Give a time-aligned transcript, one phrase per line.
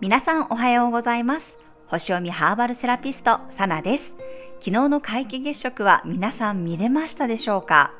[0.00, 1.60] 皆さんおはようございます。
[1.86, 4.16] 星読みハーバルセラピスト、サナです。
[4.58, 7.94] 昨日の皆既月食は皆さん見れましたでしょうか？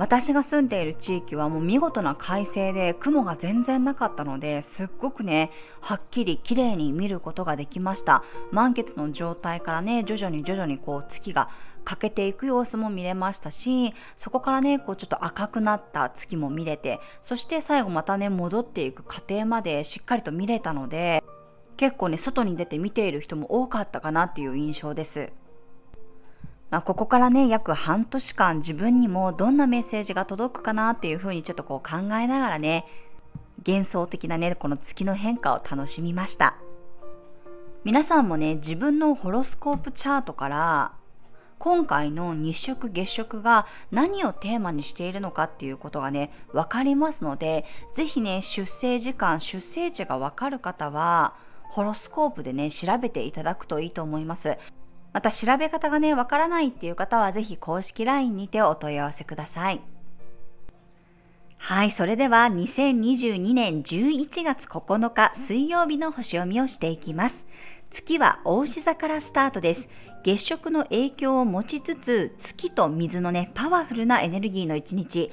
[0.00, 5.50] 私が住んでいる地域はもう見事な快晴で雲が全然なかったのですっごくね
[5.82, 8.24] はっきり綺麗に見ることができました。
[8.50, 11.50] 満月の状態からね徐々に徐々にこう月が
[11.84, 21.22] 欠けていく様子も見れましたしそこからねこうちょっと赤くなった月も見れてそして最後またね戻っていく過程までしっかりと見れたので
[21.76, 25.30] 結構ね外に出て見ている人も多かったかなっていう印象です。
[26.70, 32.86] まあ、ここからね、約半年間自分にもどんなメッセージが届くかなっていうふうにちょっとこう考えながらね、
[33.66, 36.56] 幻想的なね、この月の変化を楽しみました。
[37.82, 40.92] 皆さんもね、自分のホロスコープチャートから、
[41.58, 54.56] 今回の日食月食が何をテーマにしているのかっていうことがね、わかりますので、ぜひね、出生時間、出生地がわかる方は、ホロスコープでね、調べていただくといいと思います。
[55.12, 59.80] また調べ方がね、わからないっていう方はぜひ公式 LINE にてお問い合わせください。
[61.58, 67.46] はい、それでは2022年11月9日水曜日の星読みをしていきます。
[67.90, 69.88] 月は大牛座からスタートです。
[70.22, 75.30] 月食の影響を持ちつつ、月と水のね、パワフルなエネルギーの一日。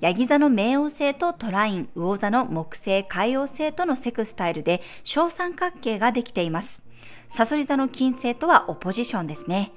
[0.00, 6.82] ヤギ座の冥王星とトライン、魚座の木星、海王星とのセクスタイルで小三角形ができています。
[7.28, 9.72] サソリ座の金星とはオポジションですね。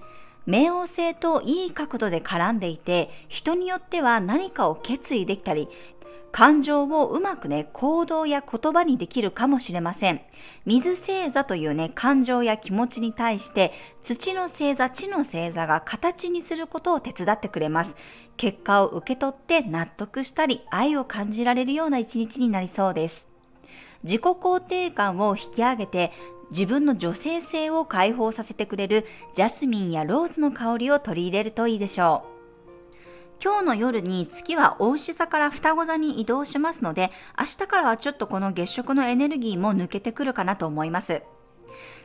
[0.47, 5.67] 冥王星といい角度で絡んでいて、人によっては何かを決意できたり、
[6.31, 10.21] 感情をうまくね、行動や言葉にできるかもしれません。
[10.65, 17.95] 水星座というね、感情や気持ちに対して、土の星座、地の星座が形にすることを手伝ってくれます。
[18.37, 23.27] 結果を受け取って納得したり、愛を感じられるような一日になりそうです。
[24.03, 26.11] 自己肯定感を引き上げて
[26.51, 32.37] 自分の女性性を解放させてくれるジャスミンやローズの香りを取り入れるといいでしょう。
[33.39, 41.21] 今日の夜に月は大牛座から双子座に移動しますので、明日からはちょっとこの月食のエネルギーも抜けてくるかなと思います。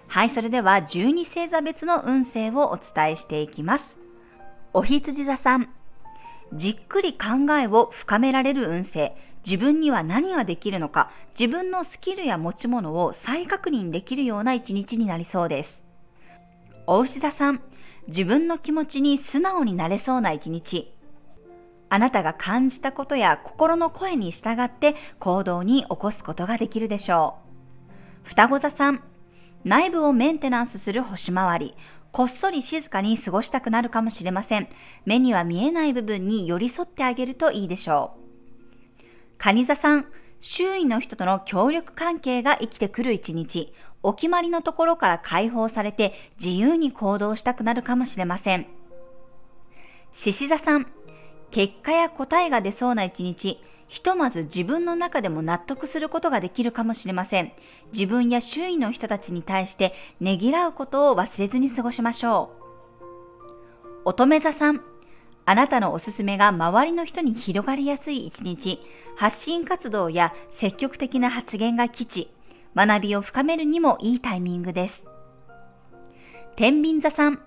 [0.09, 3.99] はい、それでは12星座別の運勢をお伝えしていきます。
[4.75, 5.71] お羊座さん。
[6.53, 9.17] じっくり考えを深められる運勢。
[9.45, 15.85] 自分には何ができるのか、自分のスキルや持ち物を再確認できるような一日になりそうです。
[16.87, 17.61] お牛座さん、
[18.09, 20.95] 自分の気持ちに素直になれそうな一日。
[21.89, 27.37] あなたが感じたことや心の声に従って行動に起こすことができるでしょ
[28.25, 28.29] う。
[28.29, 29.03] 双子座さん、
[29.65, 31.77] 内部をメンテナンスする星回り、
[32.11, 34.69] こっそり静かに過ごしたくなるかもしれません。
[35.05, 38.22] 目には見えない部分に寄り添ってあげるといいでしょう。
[39.45, 40.07] 蟹座さん、
[40.39, 48.69] 周囲の人との協力関係が生きてくる一日、お決まりのところから解放されて自由に行動したくなるかもしれません。
[50.13, 50.87] 獅子座さん、
[51.51, 57.51] 結果や答えが出そうな一日、ひとまず自分の中でも納得することができるかもしれません。
[57.93, 62.63] 自分や周囲の人たちに対してねぎらうことを忘れずに過ごしましょう。
[64.05, 64.83] 乙女座さん、
[65.45, 68.81] あなたのおすすめが周りの人に広がりやすい一日、
[69.17, 72.33] 発信活動や積極的な発言が基地、
[72.77, 75.07] 学びを深めるにもいいタイミングです。
[76.55, 77.41] 天秤座さん、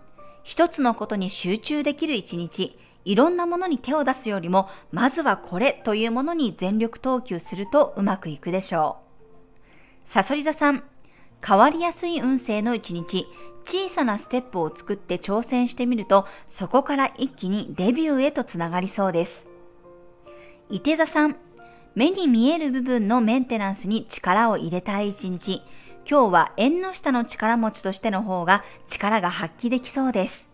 [0.43, 8.97] 一つのことに集中できる一日、いろんなものに手を出すよりも、まずはこれというものに全力投球するとうまくいくでしょ
[10.05, 10.09] う。
[10.09, 10.83] さそり座さん、
[11.45, 13.25] 変わりやすい運勢の一日、
[13.65, 19.47] 小さなステップを作って挑戦してみると、そこから一気にデビューへとつながりそうです。
[20.69, 21.35] 伊手座さん、
[21.95, 25.61] 目に見える部分のメンテナンスに力を入れたい一日。
[26.09, 30.49] 今日は縁の下の力持ちとしての方が力が発揮できそうです。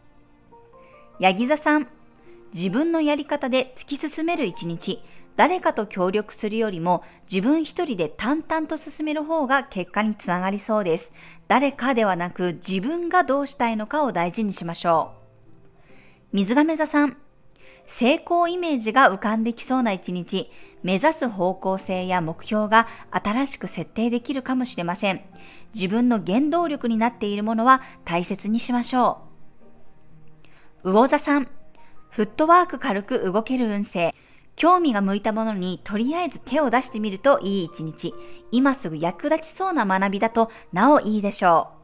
[1.19, 1.87] ヤギ座さん、
[2.53, 5.01] 自分のやり方で突き進める一日。
[5.37, 11.13] 誰かと協力するよりも自分一人で淡々と進める方が結果につながりそうです。
[11.47, 15.21] 誰かではなく自分がどうしたいのかを大事にしましょう。
[16.33, 17.17] 水亀座さん、
[17.87, 20.49] 成功イメージが浮かんできそうな一日、
[20.83, 25.21] 目指す方向性や目標が新しく設定できるかもしれません。
[25.73, 29.23] 自分の原動力になっているものは大切にしましょ
[30.83, 30.91] う。
[30.91, 31.47] 魚座さん、
[32.09, 34.13] フットワーク軽く動ける運勢。
[34.55, 38.13] 興味が向いたものにとりあえず手を出してみるといい一日。
[38.51, 41.81] 今すぐ役立ちそうな学びだとなおいいでしょう。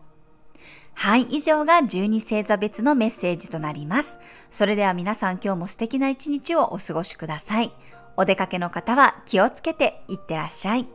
[0.99, 4.19] はい、以上が12星座別のメッセージとなります。
[4.49, 7.71] それでは皆さん今日も素敵な一日をお過ごしください。
[8.17, 10.87] お出かけの方は気をつけていってらっしゃい。